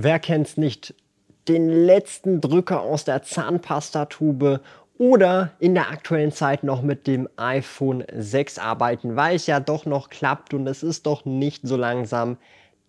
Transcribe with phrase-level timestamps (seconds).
[0.00, 0.94] Wer kennt's nicht?
[1.48, 4.60] Den letzten Drücker aus der Zahnpastatube
[4.96, 9.86] oder in der aktuellen Zeit noch mit dem iPhone 6 arbeiten, weil es ja doch
[9.86, 12.36] noch klappt und es ist doch nicht so langsam.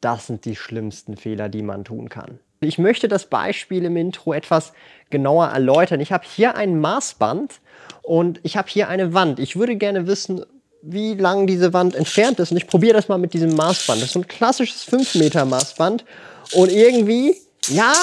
[0.02, 2.38] Das sind die schlimmsten Fehler, die man tun kann.
[2.59, 4.73] Ich möchte das Beispiel im Intro etwas
[5.09, 6.02] genauer erläutern.
[6.02, 7.59] Ich habe hier ein Maßband
[8.03, 9.39] und ich habe hier eine Wand.
[9.39, 10.45] Ich würde gerne wissen,
[10.84, 12.52] wie lang diese Wand entfernt ist.
[12.52, 14.00] Und ich probiere das mal mit diesem Maßband.
[14.00, 16.05] Das ist so ein klassisches 5 Meter Maßband.
[16.53, 17.36] Und irgendwie,
[17.67, 17.94] ja,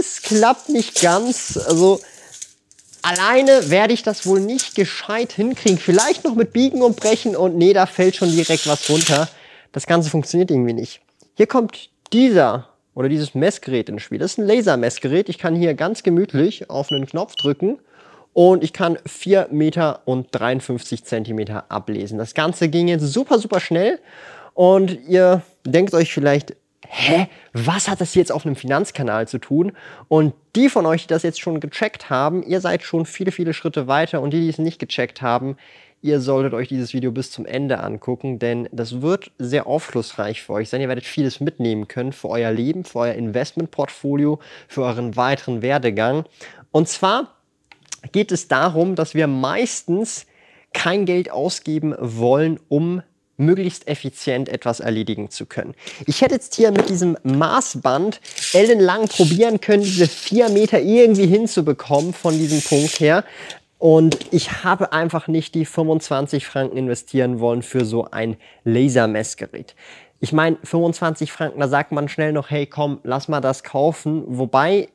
[0.00, 1.56] es klappt nicht ganz.
[1.56, 2.00] Also
[3.02, 5.78] alleine werde ich das wohl nicht gescheit hinkriegen.
[5.78, 9.28] Vielleicht noch mit Biegen und Brechen und nee, da fällt schon direkt was runter.
[9.72, 11.00] Das Ganze funktioniert irgendwie nicht.
[11.34, 14.18] Hier kommt dieser oder dieses Messgerät ins Spiel.
[14.18, 15.28] Das ist ein Lasermessgerät.
[15.28, 17.78] Ich kann hier ganz gemütlich auf einen Knopf drücken
[18.34, 22.18] und ich kann 4 Meter und 53 Zentimeter ablesen.
[22.18, 23.98] Das Ganze ging jetzt super, super schnell
[24.54, 26.54] und ihr denkt euch vielleicht,
[26.88, 29.72] hä, was hat das jetzt auf einem Finanzkanal zu tun?
[30.08, 33.54] Und die von euch, die das jetzt schon gecheckt haben, ihr seid schon viele, viele
[33.54, 35.56] Schritte weiter und die, die es nicht gecheckt haben,
[36.02, 40.54] ihr solltet euch dieses Video bis zum Ende angucken, denn das wird sehr aufschlussreich für
[40.54, 40.80] euch sein.
[40.80, 46.24] Ihr werdet vieles mitnehmen können für euer Leben, für euer Investmentportfolio, für euren weiteren Werdegang.
[46.72, 47.36] Und zwar
[48.10, 50.26] geht es darum, dass wir meistens
[50.74, 53.02] kein Geld ausgeben wollen, um
[53.44, 55.74] möglichst effizient etwas erledigen zu können.
[56.06, 58.20] Ich hätte jetzt hier mit diesem Maßband
[58.52, 63.24] ellenlang probieren können, diese vier Meter irgendwie hinzubekommen von diesem Punkt her.
[63.78, 69.74] Und ich habe einfach nicht die 25 Franken investieren wollen für so ein Lasermessgerät.
[70.20, 74.22] Ich meine, 25 Franken, da sagt man schnell noch, hey komm, lass mal das kaufen.
[74.28, 74.88] Wobei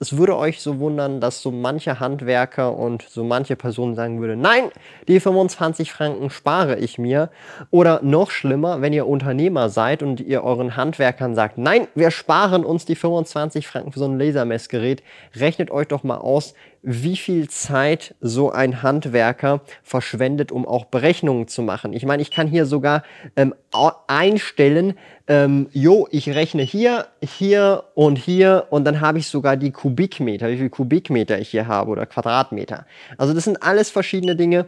[0.00, 4.34] es würde euch so wundern, dass so manche Handwerker und so manche Personen sagen würde,
[4.34, 4.70] nein,
[5.08, 7.28] die 25 Franken spare ich mir.
[7.70, 12.64] Oder noch schlimmer, wenn ihr Unternehmer seid und ihr euren Handwerkern sagt, nein, wir sparen
[12.64, 15.02] uns die 25 Franken für so ein Lasermessgerät,
[15.36, 21.46] rechnet euch doch mal aus, wie viel Zeit so ein Handwerker verschwendet, um auch Berechnungen
[21.46, 21.92] zu machen.
[21.92, 23.02] Ich meine, ich kann hier sogar
[23.36, 23.54] ähm,
[24.06, 24.94] einstellen,
[25.26, 30.48] ähm, jo, ich rechne hier, hier und hier und dann habe ich sogar die Kubikmeter,
[30.48, 32.86] wie viel Kubikmeter ich hier habe oder Quadratmeter.
[33.18, 34.66] Also das sind alles verschiedene Dinge,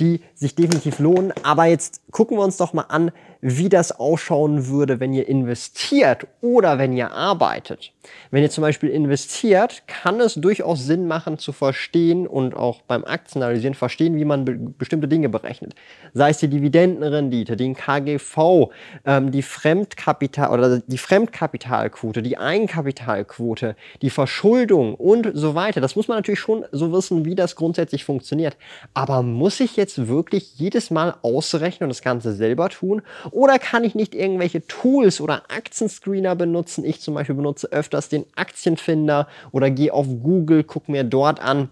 [0.00, 1.32] die sich definitiv lohnen.
[1.42, 3.12] Aber jetzt gucken wir uns doch mal an,
[3.46, 7.92] wie das ausschauen würde, wenn ihr investiert oder wenn ihr arbeitet.
[8.30, 13.04] Wenn ihr zum Beispiel investiert, kann es durchaus Sinn machen zu verstehen und auch beim
[13.04, 15.74] Aktienanalysieren verstehen, wie man be bestimmte Dinge berechnet.
[16.14, 18.70] Sei es die Dividendenrendite, den KGV,
[19.04, 25.82] ähm, die Fremdkapital oder die Fremdkapitalquote, die Eigenkapitalquote, die Verschuldung und so weiter.
[25.82, 28.56] Das muss man natürlich schon so wissen, wie das grundsätzlich funktioniert.
[28.94, 33.02] Aber muss ich jetzt wirklich jedes Mal ausrechnen und das Ganze selber tun?
[33.30, 36.84] Oder kann ich nicht irgendwelche Tools oder Aktienscreener benutzen?
[36.84, 41.68] Ich zum Beispiel benutze öfters den Aktienfinder oder gehe auf Google, gucke mir dort an,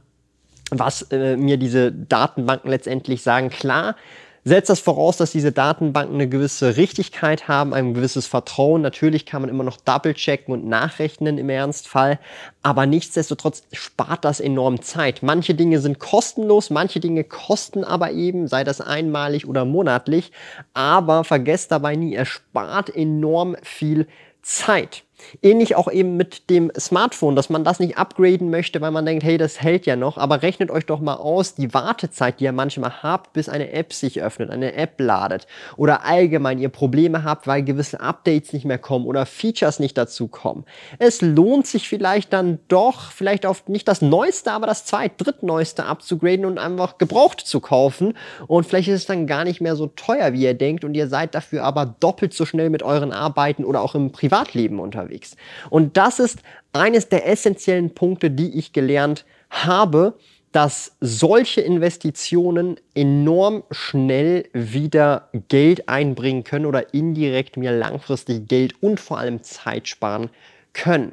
[0.70, 3.50] was äh, mir diese Datenbanken letztendlich sagen.
[3.50, 3.96] Klar,
[4.44, 8.82] setzt das voraus, dass diese Datenbanken eine gewisse Richtigkeit haben, ein gewisses Vertrauen.
[8.82, 12.18] Natürlich kann man immer noch double-checken und nachrechnen im Ernstfall,
[12.62, 15.22] aber nichtsdestotrotz spart das enorm Zeit.
[15.22, 20.32] Manche Dinge sind kostenlos, manche Dinge kosten aber eben, sei das einmalig oder monatlich,
[20.74, 24.08] aber vergesst dabei nie, es spart enorm viel
[24.42, 25.04] Zeit.
[25.42, 29.24] Ähnlich auch eben mit dem Smartphone, dass man das nicht upgraden möchte, weil man denkt,
[29.24, 30.18] hey, das hält ja noch.
[30.18, 33.92] Aber rechnet euch doch mal aus, die Wartezeit, die ihr manchmal habt, bis eine App
[33.92, 35.46] sich öffnet, eine App ladet.
[35.76, 40.28] Oder allgemein ihr Probleme habt, weil gewisse Updates nicht mehr kommen oder Features nicht dazu
[40.28, 40.64] kommen.
[40.98, 45.84] Es lohnt sich vielleicht dann doch, vielleicht auf nicht das Neueste, aber das zweit-, drittneueste
[45.84, 48.14] abzugraden und einfach gebraucht zu kaufen.
[48.46, 50.84] Und vielleicht ist es dann gar nicht mehr so teuer, wie ihr denkt.
[50.84, 54.80] Und ihr seid dafür aber doppelt so schnell mit euren Arbeiten oder auch im Privatleben
[54.80, 55.36] unterwegs unterwegs.
[55.70, 56.42] Und das ist
[56.72, 60.14] eines der essentiellen Punkte, die ich gelernt habe,
[60.52, 69.00] dass solche Investitionen enorm schnell wieder Geld einbringen können oder indirekt mir langfristig Geld und
[69.00, 70.28] vor allem Zeit sparen
[70.74, 71.12] können.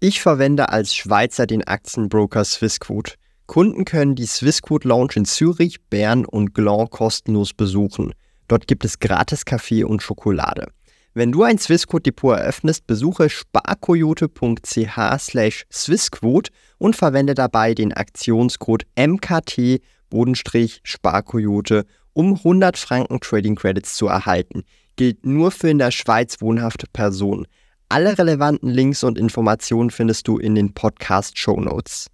[0.00, 3.14] Ich verwende als Schweizer den Aktienbroker Swissquote.
[3.46, 8.12] Kunden können die Swissquote Lounge in Zürich, Bern und Gland kostenlos besuchen.
[8.46, 10.66] Dort gibt es gratis Kaffee und Schokolade.
[11.16, 21.86] Wenn du ein Swissquote-Depot eröffnest, besuche sparkoyote.ch slash Swissquote und verwende dabei den Aktionscode MKT-Sparkoyote,
[22.12, 24.64] um 100 Franken Trading Credits zu erhalten.
[24.96, 27.46] Gilt nur für in der Schweiz wohnhafte Personen.
[27.88, 32.08] Alle relevanten Links und Informationen findest du in den Podcast-Show Notes.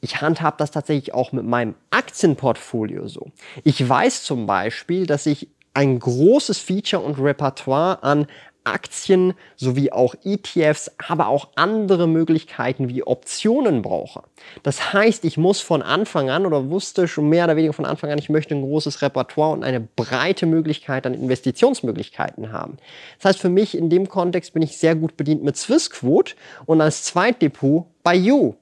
[0.00, 3.32] Ich handhabe das tatsächlich auch mit meinem Aktienportfolio so.
[3.64, 8.26] Ich weiß zum Beispiel, dass ich ein großes Feature und Repertoire an
[8.64, 14.22] Aktien sowie auch ETFs, aber auch andere Möglichkeiten wie Optionen brauche.
[14.62, 18.10] Das heißt, ich muss von Anfang an oder wusste schon mehr oder weniger von Anfang
[18.10, 22.78] an, ich möchte ein großes Repertoire und eine breite Möglichkeit an Investitionsmöglichkeiten haben.
[23.18, 26.34] Das heißt, für mich in dem Kontext bin ich sehr gut bedient mit Swissquote
[26.64, 28.54] und als Zweitdepot bei You.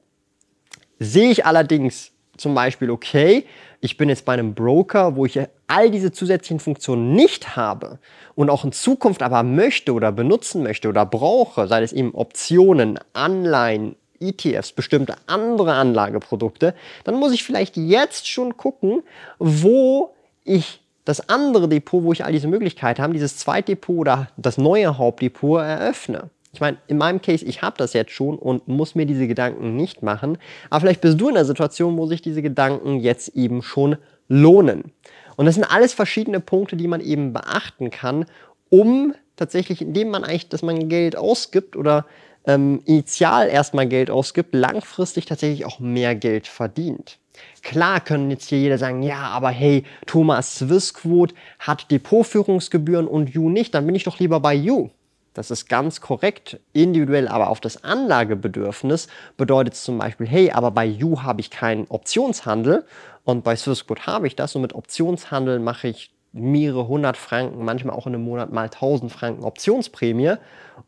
[0.98, 3.44] Sehe ich allerdings zum Beispiel, okay,
[3.80, 7.98] ich bin jetzt bei einem Broker, wo ich all diese zusätzlichen Funktionen nicht habe
[8.34, 12.98] und auch in Zukunft aber möchte oder benutzen möchte oder brauche, sei es eben Optionen,
[13.12, 19.02] Anleihen, ETFs, bestimmte andere Anlageprodukte, dann muss ich vielleicht jetzt schon gucken,
[19.38, 20.14] wo
[20.44, 24.96] ich das andere Depot, wo ich all diese Möglichkeiten habe, dieses Zweitdepot oder das neue
[24.96, 26.30] Hauptdepot eröffne.
[26.54, 29.76] Ich meine, in meinem Case, ich habe das jetzt schon und muss mir diese Gedanken
[29.76, 30.38] nicht machen.
[30.70, 33.96] Aber vielleicht bist du in der Situation, wo sich diese Gedanken jetzt eben schon
[34.28, 34.92] lohnen.
[35.36, 38.26] Und das sind alles verschiedene Punkte, die man eben beachten kann,
[38.70, 42.06] um tatsächlich, indem man eigentlich, dass man Geld ausgibt oder
[42.46, 47.18] ähm, initial erstmal Geld ausgibt, langfristig tatsächlich auch mehr Geld verdient.
[47.62, 53.50] Klar können jetzt hier jeder sagen, ja, aber hey, Thomas Swissquote hat Depotführungsgebühren und You
[53.50, 54.90] nicht, dann bin ich doch lieber bei You.
[55.34, 60.70] Das ist ganz korrekt, individuell aber auf das Anlagebedürfnis bedeutet es zum Beispiel, hey, aber
[60.70, 62.84] bei You habe ich keinen Optionshandel
[63.24, 67.96] und bei Swissquote habe ich das und mit Optionshandel mache ich mehrere hundert Franken, manchmal
[67.96, 70.34] auch in einem Monat mal 1000 Franken Optionsprämie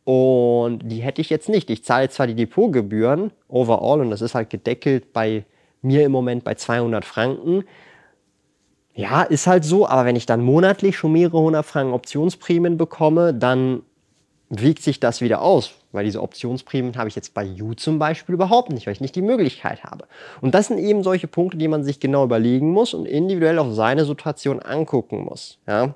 [0.04, 1.70] und die hätte ich jetzt nicht.
[1.70, 5.44] Ich zahle zwar die Depotgebühren overall und das ist halt gedeckelt bei
[5.82, 7.64] mir im Moment bei 200 Franken.
[8.94, 13.34] Ja, ist halt so, aber wenn ich dann monatlich schon mehrere hundert Franken Optionsprämien bekomme,
[13.34, 13.82] dann
[14.48, 18.34] wiegt sich das wieder aus, weil diese Optionsprämien habe ich jetzt bei You zum Beispiel
[18.34, 20.06] überhaupt nicht, weil ich nicht die Möglichkeit habe.
[20.40, 23.75] Und das sind eben solche Punkte, die man sich genau überlegen muss und individuell auf
[23.75, 25.58] seine Situation angucken muss.
[25.66, 25.94] Ja?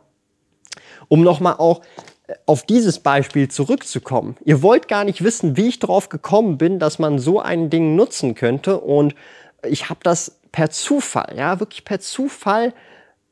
[1.09, 1.83] Um nochmal auch
[2.27, 4.37] äh, auf dieses Beispiel zurückzukommen.
[4.45, 7.95] Ihr wollt gar nicht wissen, wie ich darauf gekommen bin, dass man so ein Ding
[7.95, 9.15] nutzen könnte und
[9.63, 12.73] ich habe das per Zufall, ja, wirklich per Zufall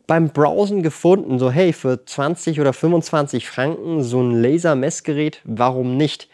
[0.08, 6.28] beim Browsen gefunden, so hey, für 20 oder 25 Franken so ein Laser-Messgerät, warum nicht?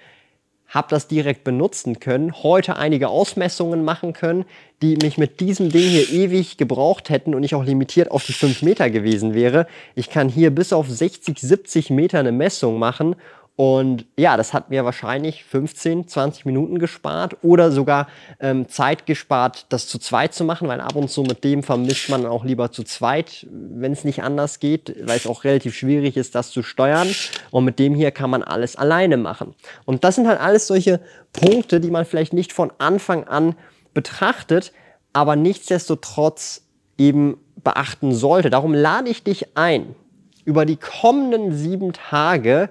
[0.69, 4.45] Hab das direkt benutzen können, heute einige Ausmessungen machen können,
[4.81, 8.33] die mich mit diesem Ding hier ewig gebraucht hätten und ich auch limitiert auf die
[8.33, 9.67] 5 Meter gewesen wäre.
[9.97, 13.17] Ich kann hier bis auf 60, 70 Meter eine Messung machen
[13.57, 18.09] und ja, das hat mir wahrscheinlich 15, 20 Minuten gespart oder sogar
[18.41, 22.09] ähm, Zeit gespart, das zu zweit zu machen, weil ab und zu mit dem vermisst
[22.09, 26.17] man auch lieber zu zweit, wenn es nicht anders geht, weil es auch relativ schwierig
[26.17, 27.09] ist, das zu steuern.
[27.53, 29.55] Und mit dem hier kann man alles alleine machen.
[29.85, 31.01] Und das sind halt alles solche
[31.33, 33.55] Punkte, die man vielleicht nicht von Anfang an
[33.93, 34.73] betrachtet,
[35.13, 36.63] aber nichtsdestotrotz
[36.99, 38.51] eben beachten sollte.
[38.51, 39.95] Darum lade ich dich ein,
[40.45, 42.69] über die kommenden sieben Tage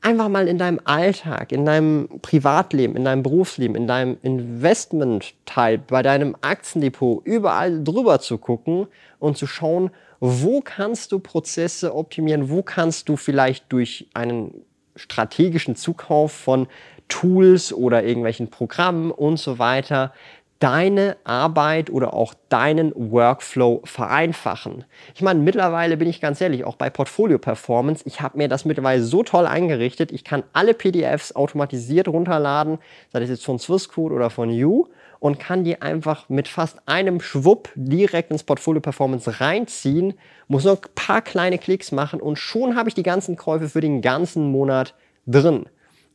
[0.00, 6.02] einfach mal in deinem Alltag, in deinem Privatleben, in deinem Berufsleben, in deinem Investmentteil, bei
[6.02, 8.86] deinem Aktiendepot, überall drüber zu gucken
[9.18, 15.76] und zu schauen, wo kannst du Prozesse optimieren, wo kannst du vielleicht durch einen strategischen
[15.76, 16.68] Zukauf von
[17.08, 20.12] Tools oder irgendwelchen Programmen und so weiter
[20.58, 24.84] deine Arbeit oder auch deinen Workflow vereinfachen.
[25.14, 28.64] Ich meine, mittlerweile bin ich ganz ehrlich, auch bei Portfolio Performance, ich habe mir das
[28.64, 32.78] mittlerweile so toll eingerichtet, ich kann alle PDFs automatisiert runterladen,
[33.12, 34.86] sei das jetzt von Swissquote oder von You
[35.18, 40.14] und kann die einfach mit fast einem Schwupp direkt ins Portfolio Performance reinziehen,
[40.48, 43.80] muss nur ein paar kleine Klicks machen und schon habe ich die ganzen Käufe für
[43.80, 44.94] den ganzen Monat
[45.26, 45.66] drin.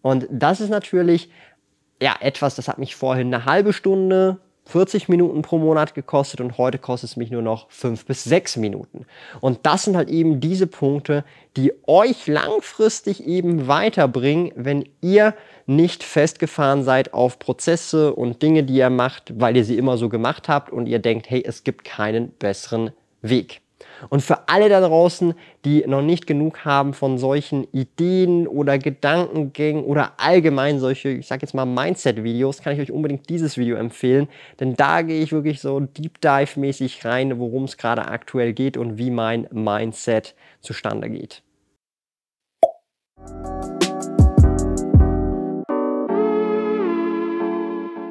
[0.01, 1.29] Und das ist natürlich
[2.01, 6.58] ja, etwas, das hat mich vorhin eine halbe Stunde, 40 Minuten pro Monat gekostet und
[6.58, 9.05] heute kostet es mich nur noch 5 bis 6 Minuten.
[9.39, 11.24] Und das sind halt eben diese Punkte,
[11.58, 18.75] die euch langfristig eben weiterbringen, wenn ihr nicht festgefahren seid auf Prozesse und Dinge, die
[18.75, 21.84] ihr macht, weil ihr sie immer so gemacht habt und ihr denkt, hey, es gibt
[21.84, 22.91] keinen besseren
[23.22, 23.62] Weg.
[24.10, 25.34] Und für alle da draußen,
[25.65, 31.41] die noch nicht genug haben von solchen Ideen oder Gedankengängen oder allgemein solche, ich sag
[31.41, 34.27] jetzt mal Mindset-Videos, kann ich euch unbedingt dieses Video empfehlen,
[34.60, 38.98] denn da gehe ich wirklich so Deep Dive-mäßig rein, worum es gerade aktuell geht und
[38.98, 41.43] wie mein Mindset zustande geht.